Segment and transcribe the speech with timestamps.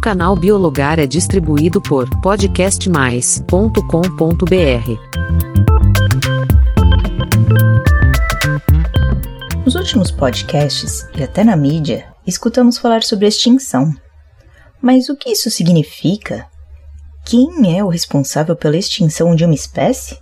[0.00, 3.84] canal Biologar é distribuído por podcastmais.com.br.
[9.62, 13.92] Nos últimos podcasts e até na mídia, escutamos falar sobre extinção.
[14.80, 16.48] Mas o que isso significa?
[17.26, 20.18] Quem é o responsável pela extinção de uma espécie?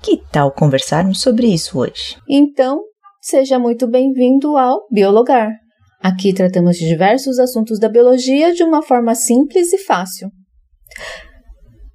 [0.00, 2.16] Que tal conversarmos sobre isso hoje?
[2.30, 2.84] Então,
[3.20, 5.50] seja muito bem-vindo ao Biologar.
[6.08, 10.30] Aqui tratamos de diversos assuntos da biologia de uma forma simples e fácil.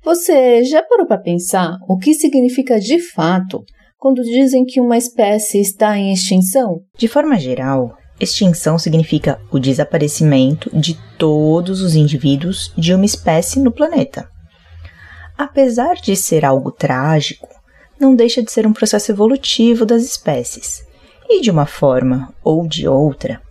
[0.03, 3.63] Você já parou para pensar o que significa de fato
[3.97, 6.81] quando dizem que uma espécie está em extinção?
[6.95, 13.71] De forma geral, extinção significa o desaparecimento de todos os indivíduos de uma espécie no
[13.71, 14.29] planeta.
[15.35, 17.49] Apesar de ser algo trágico,
[17.99, 20.85] não deixa de ser um processo evolutivo das espécies.
[21.27, 23.41] E de uma forma ou de outra,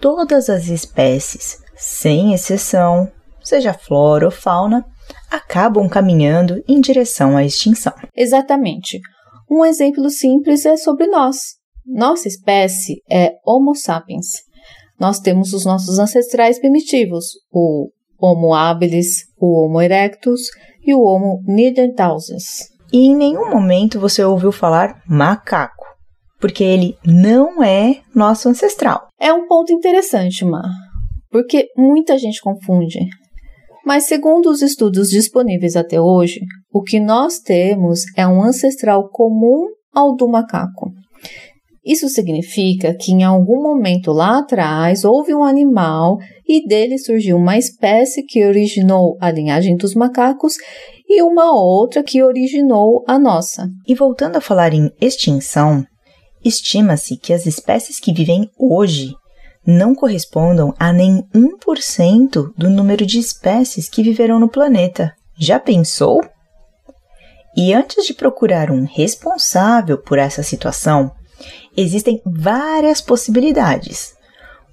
[0.00, 3.10] todas as espécies, sem exceção,
[3.42, 4.84] seja flora ou fauna,
[5.30, 7.92] acabam caminhando em direção à extinção.
[8.16, 9.00] Exatamente.
[9.50, 11.56] Um exemplo simples é sobre nós.
[11.86, 14.42] Nossa espécie é Homo sapiens.
[15.00, 17.90] Nós temos os nossos ancestrais primitivos, o
[18.20, 20.48] Homo habilis, o Homo erectus
[20.84, 22.68] e o Homo neanderthalensis.
[22.92, 25.78] E em nenhum momento você ouviu falar macaco
[26.40, 29.07] porque ele não é nosso ancestral.
[29.20, 30.70] É um ponto interessante, Mar,
[31.30, 33.00] porque muita gente confunde.
[33.84, 36.40] Mas, segundo os estudos disponíveis até hoje,
[36.72, 40.92] o que nós temos é um ancestral comum ao do macaco.
[41.84, 47.56] Isso significa que em algum momento lá atrás houve um animal e dele surgiu uma
[47.56, 50.52] espécie que originou a linhagem dos macacos
[51.08, 53.70] e uma outra que originou a nossa.
[53.86, 55.82] E voltando a falar em extinção,
[56.48, 59.14] Estima-se que as espécies que vivem hoje
[59.66, 65.12] não correspondam a nem 1% do número de espécies que viverão no planeta.
[65.38, 66.24] Já pensou?
[67.54, 71.12] E antes de procurar um responsável por essa situação,
[71.76, 74.14] existem várias possibilidades,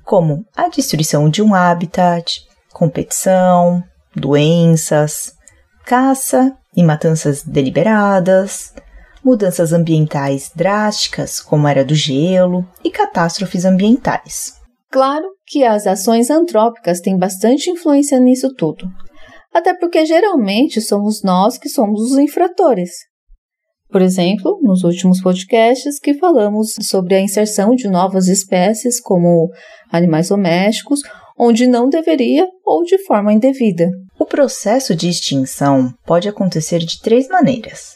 [0.06, 3.84] como a destruição de um habitat, competição,
[4.16, 5.34] doenças,
[5.86, 8.74] caça e matanças deliberadas,
[9.26, 14.54] mudanças ambientais drásticas, como a era do gelo, e catástrofes ambientais.
[14.92, 18.86] Claro que as ações antrópicas têm bastante influência nisso tudo,
[19.52, 22.92] até porque geralmente somos nós que somos os infratores.
[23.90, 29.50] Por exemplo, nos últimos podcasts que falamos sobre a inserção de novas espécies como
[29.92, 31.02] animais domésticos,
[31.38, 33.90] onde não deveria ou de forma indevida.
[34.20, 37.96] O processo de extinção pode acontecer de três maneiras.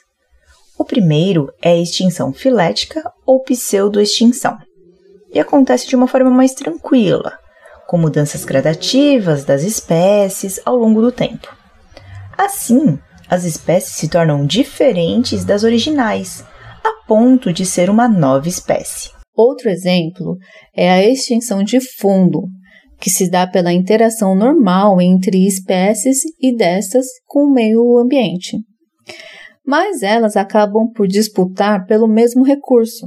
[0.79, 4.57] O primeiro é a extinção filética ou pseudoextinção,
[5.33, 7.37] e acontece de uma forma mais tranquila,
[7.85, 11.53] com mudanças gradativas das espécies ao longo do tempo.
[12.37, 12.97] Assim,
[13.29, 16.45] as espécies se tornam diferentes das originais,
[16.81, 19.11] a ponto de ser uma nova espécie.
[19.35, 20.37] Outro exemplo
[20.73, 22.43] é a extinção de fundo,
[23.01, 28.57] que se dá pela interação normal entre espécies e destas com o meio ambiente
[29.69, 33.05] mas elas acabam por disputar pelo mesmo recurso.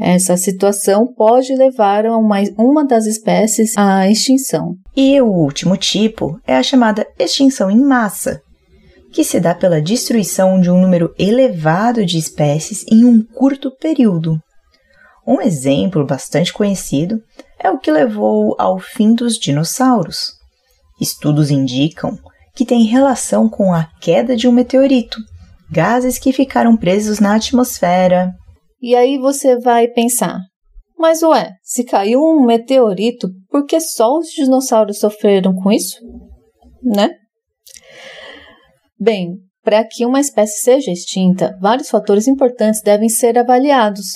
[0.00, 4.76] Essa situação pode levar uma, uma das espécies à extinção.
[4.96, 8.40] E o último tipo é a chamada extinção em massa,
[9.12, 14.38] que se dá pela destruição de um número elevado de espécies em um curto período.
[15.26, 17.20] Um exemplo bastante conhecido
[17.58, 20.34] é o que levou ao fim dos dinossauros.
[21.00, 22.16] Estudos indicam
[22.54, 25.18] que tem relação com a queda de um meteorito,
[25.72, 28.30] gases que ficaram presos na atmosfera.
[28.80, 30.38] E aí você vai pensar:
[31.02, 35.96] mas ué, se caiu um meteorito, por que só os dinossauros sofreram com isso?
[36.80, 37.10] Né?
[39.00, 39.34] Bem,
[39.64, 44.06] para que uma espécie seja extinta, vários fatores importantes devem ser avaliados.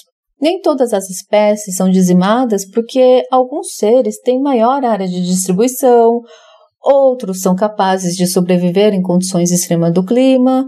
[0.40, 6.20] Nem todas as espécies são dizimadas porque alguns seres têm maior área de distribuição,
[6.80, 10.66] outros são capazes de sobreviver em condições extremas do clima,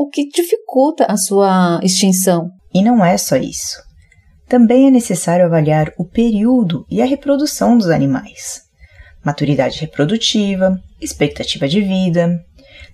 [0.00, 2.50] o que dificulta a sua extinção.
[2.72, 3.76] E não é só isso.
[4.48, 8.62] Também é necessário avaliar o período e a reprodução dos animais.
[9.22, 12.42] Maturidade reprodutiva, expectativa de vida.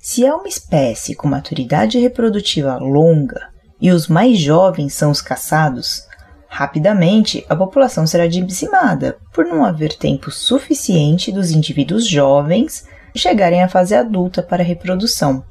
[0.01, 3.51] Se é uma espécie com maturidade reprodutiva longa
[3.81, 6.03] e os mais jovens são os caçados,
[6.49, 13.69] rapidamente a população será dizimada por não haver tempo suficiente dos indivíduos jovens chegarem à
[13.69, 15.45] fase adulta para reprodução.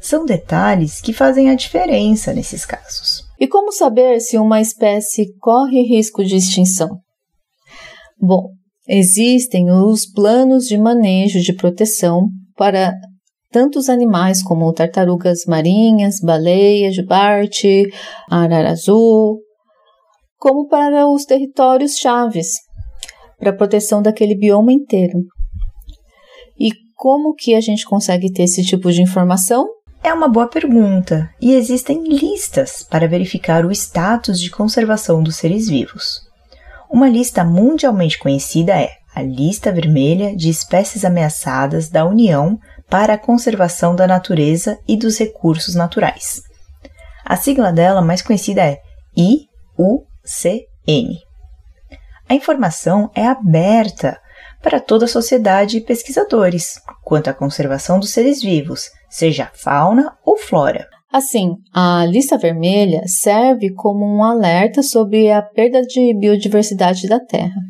[0.00, 3.24] São detalhes que fazem a diferença nesses casos.
[3.38, 7.00] E como saber se uma espécie corre risco de extinção?
[8.20, 8.50] Bom,
[8.90, 12.94] Existem os planos de manejo de proteção para
[13.50, 17.86] tantos animais como tartarugas marinhas, baleias, jubarte,
[18.30, 19.42] arara azul,
[20.38, 22.54] como para os territórios chaves,
[23.38, 25.18] para a proteção daquele bioma inteiro.
[26.58, 29.68] E como que a gente consegue ter esse tipo de informação?
[30.02, 35.68] É uma boa pergunta, e existem listas para verificar o status de conservação dos seres
[35.68, 36.22] vivos.
[36.88, 42.58] Uma lista mundialmente conhecida é a Lista Vermelha de Espécies Ameaçadas da União
[42.88, 46.42] para a Conservação da Natureza e dos Recursos Naturais.
[47.24, 48.80] A sigla dela mais conhecida é
[49.16, 49.48] IUCN.
[52.28, 54.20] A informação é aberta
[54.62, 60.36] para toda a sociedade e pesquisadores quanto à conservação dos seres vivos, seja fauna ou
[60.36, 60.86] flora.
[61.10, 67.60] Assim, a lista vermelha serve como um alerta sobre a perda de biodiversidade da Terra.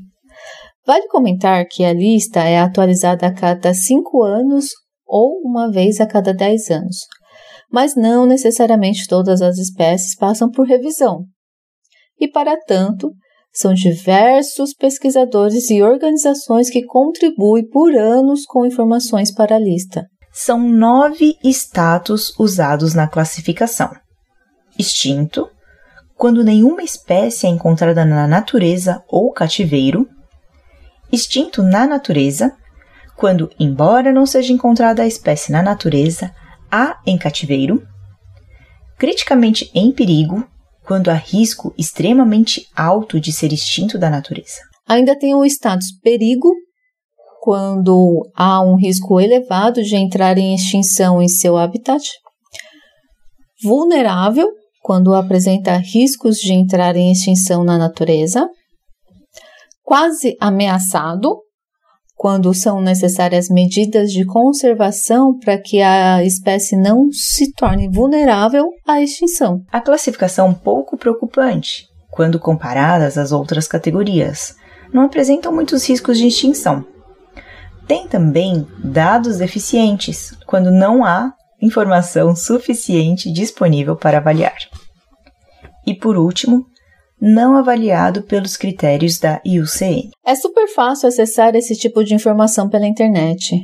[0.85, 4.71] Vale comentar que a lista é atualizada a cada cinco anos
[5.07, 6.97] ou uma vez a cada 10 anos,
[7.71, 11.25] mas não necessariamente todas as espécies passam por revisão.
[12.21, 13.13] E, para tanto,
[13.53, 20.07] são diversos pesquisadores e organizações que contribuem por anos com informações para a lista.
[20.41, 23.91] São nove status usados na classificação:
[24.79, 25.51] extinto,
[26.17, 30.09] quando nenhuma espécie é encontrada na natureza ou cativeiro,
[31.11, 32.53] extinto na natureza,
[33.17, 36.33] quando, embora não seja encontrada a espécie na natureza,
[36.71, 37.85] há em cativeiro,
[38.97, 40.47] criticamente em perigo,
[40.85, 44.61] quando há risco extremamente alto de ser extinto da natureza.
[44.87, 46.55] Ainda tem o status perigo,
[47.41, 52.05] quando há um risco elevado de entrar em extinção em seu habitat.
[53.63, 54.49] Vulnerável,
[54.83, 58.49] quando apresenta riscos de entrar em extinção na natureza.
[59.83, 61.37] Quase ameaçado,
[62.15, 69.01] quando são necessárias medidas de conservação para que a espécie não se torne vulnerável à
[69.01, 69.63] extinção.
[69.71, 74.57] A classificação pouco preocupante, quando comparadas às outras categorias,
[74.93, 76.85] não apresentam muitos riscos de extinção.
[77.89, 84.59] Tem também dados deficientes, quando não há informação suficiente disponível para avaliar.
[85.87, 86.67] E por último,
[87.19, 90.11] não avaliado pelos critérios da IUCN.
[90.25, 93.57] É super fácil acessar esse tipo de informação pela internet.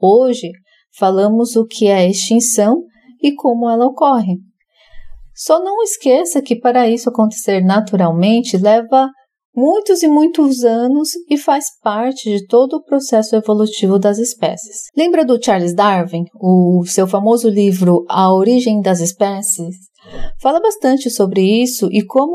[0.00, 0.50] Hoje,
[0.98, 2.82] falamos o que é extinção
[3.22, 4.38] e como ela ocorre.
[5.34, 9.08] Só não esqueça que para isso acontecer naturalmente leva
[9.54, 14.88] muitos e muitos anos e faz parte de todo o processo evolutivo das espécies.
[14.96, 19.76] Lembra do Charles Darwin, o seu famoso livro A Origem das Espécies?
[20.40, 22.32] Fala bastante sobre isso e como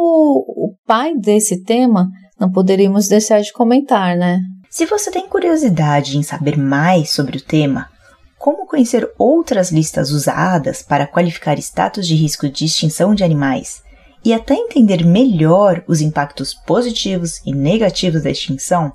[0.47, 2.07] o pai desse tema
[2.39, 4.39] não poderíamos deixar de comentar, né?
[4.69, 7.89] Se você tem curiosidade em saber mais sobre o tema,
[8.37, 13.81] como conhecer outras listas usadas para qualificar status de risco de extinção de animais
[14.27, 18.91] e até entender melhor os impactos positivos e negativos da extinção,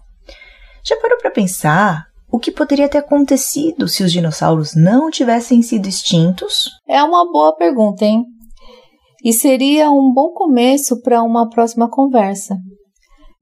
[0.85, 5.89] já parou para pensar o que poderia ter acontecido se os dinossauros não tivessem sido
[5.89, 6.69] extintos?
[6.87, 8.27] É uma boa pergunta, hein?
[9.25, 12.59] E seria um bom começo para uma próxima conversa.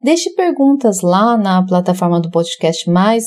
[0.00, 3.24] Deixe perguntas lá na plataforma do Podcast Mais